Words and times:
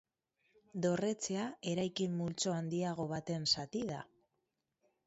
Dorretxea 0.85 1.43
eraikin 1.73 2.17
multzo 2.23 2.57
handiago 2.61 3.07
baten 3.17 3.47
zati 3.57 3.85
da. 3.93 4.03